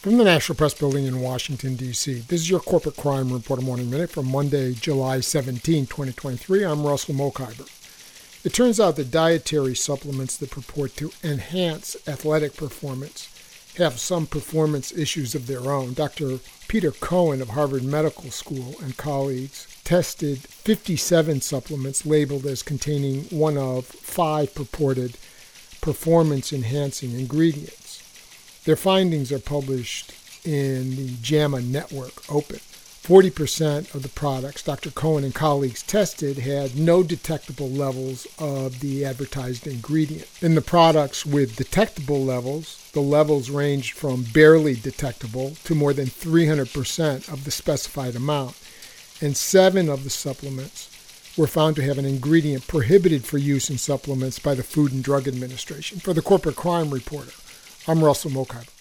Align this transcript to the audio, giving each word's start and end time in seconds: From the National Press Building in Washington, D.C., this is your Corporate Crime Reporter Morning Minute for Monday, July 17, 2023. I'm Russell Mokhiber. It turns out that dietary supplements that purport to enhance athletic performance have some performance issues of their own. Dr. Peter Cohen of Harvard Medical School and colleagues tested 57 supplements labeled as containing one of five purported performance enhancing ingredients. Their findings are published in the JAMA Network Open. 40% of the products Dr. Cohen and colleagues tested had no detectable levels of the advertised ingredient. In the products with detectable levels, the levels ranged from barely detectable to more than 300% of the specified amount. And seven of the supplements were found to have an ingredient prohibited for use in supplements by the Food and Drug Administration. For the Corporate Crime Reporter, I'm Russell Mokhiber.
From 0.00 0.16
the 0.16 0.22
National 0.22 0.54
Press 0.54 0.74
Building 0.74 1.06
in 1.06 1.20
Washington, 1.20 1.74
D.C., 1.74 2.20
this 2.20 2.42
is 2.42 2.48
your 2.48 2.60
Corporate 2.60 2.96
Crime 2.96 3.32
Reporter 3.32 3.62
Morning 3.62 3.90
Minute 3.90 4.10
for 4.10 4.22
Monday, 4.22 4.72
July 4.72 5.18
17, 5.18 5.86
2023. 5.86 6.62
I'm 6.62 6.86
Russell 6.86 7.16
Mokhiber. 7.16 7.68
It 8.46 8.52
turns 8.52 8.78
out 8.78 8.94
that 8.94 9.10
dietary 9.10 9.74
supplements 9.74 10.36
that 10.36 10.52
purport 10.52 10.94
to 10.98 11.10
enhance 11.24 11.96
athletic 12.06 12.56
performance 12.56 13.28
have 13.76 13.98
some 13.98 14.28
performance 14.28 14.92
issues 14.92 15.34
of 15.34 15.48
their 15.48 15.68
own. 15.68 15.94
Dr. 15.94 16.38
Peter 16.68 16.92
Cohen 16.92 17.42
of 17.42 17.48
Harvard 17.50 17.82
Medical 17.82 18.30
School 18.30 18.76
and 18.80 18.96
colleagues 18.96 19.66
tested 19.82 20.38
57 20.38 21.40
supplements 21.40 22.06
labeled 22.06 22.46
as 22.46 22.62
containing 22.62 23.24
one 23.30 23.58
of 23.58 23.84
five 23.84 24.54
purported 24.54 25.16
performance 25.80 26.52
enhancing 26.52 27.18
ingredients. 27.18 27.87
Their 28.64 28.76
findings 28.76 29.32
are 29.32 29.38
published 29.38 30.12
in 30.44 30.96
the 30.96 31.10
JAMA 31.22 31.62
Network 31.62 32.30
Open. 32.30 32.60
40% 33.08 33.94
of 33.94 34.02
the 34.02 34.10
products 34.10 34.62
Dr. 34.62 34.90
Cohen 34.90 35.24
and 35.24 35.34
colleagues 35.34 35.82
tested 35.82 36.36
had 36.36 36.76
no 36.76 37.02
detectable 37.02 37.70
levels 37.70 38.26
of 38.38 38.80
the 38.80 39.02
advertised 39.02 39.66
ingredient. 39.66 40.28
In 40.42 40.54
the 40.54 40.60
products 40.60 41.24
with 41.24 41.56
detectable 41.56 42.22
levels, 42.22 42.90
the 42.92 43.00
levels 43.00 43.48
ranged 43.48 43.96
from 43.96 44.24
barely 44.24 44.74
detectable 44.74 45.54
to 45.64 45.74
more 45.74 45.94
than 45.94 46.04
300% 46.04 47.32
of 47.32 47.44
the 47.44 47.50
specified 47.50 48.14
amount. 48.14 48.56
And 49.22 49.34
seven 49.34 49.88
of 49.88 50.04
the 50.04 50.10
supplements 50.10 50.90
were 51.38 51.46
found 51.46 51.76
to 51.76 51.82
have 51.82 51.96
an 51.96 52.04
ingredient 52.04 52.68
prohibited 52.68 53.24
for 53.24 53.38
use 53.38 53.70
in 53.70 53.78
supplements 53.78 54.38
by 54.38 54.54
the 54.54 54.62
Food 54.62 54.92
and 54.92 55.02
Drug 55.02 55.26
Administration. 55.26 55.98
For 55.98 56.12
the 56.12 56.20
Corporate 56.20 56.56
Crime 56.56 56.90
Reporter, 56.90 57.32
I'm 57.90 58.04
Russell 58.04 58.30
Mokhiber. 58.32 58.77